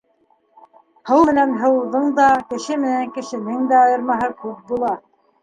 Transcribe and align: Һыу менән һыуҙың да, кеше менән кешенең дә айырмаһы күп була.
Һыу 1.09 1.27
менән 1.29 1.53
һыуҙың 1.63 2.07
да, 2.21 2.31
кеше 2.55 2.79
менән 2.87 3.13
кешенең 3.19 3.69
дә 3.75 3.79
айырмаһы 3.83 4.33
күп 4.43 4.67
була. 4.75 4.93